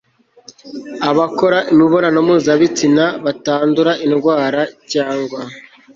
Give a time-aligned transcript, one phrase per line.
[1.09, 5.39] abakora imibonano mpuzabitsina batandura indwara cyangwa